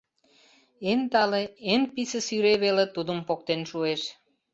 [0.91, 1.43] Эн тале,
[1.73, 4.01] эн писе сӱре веле тудым поктен шуэш.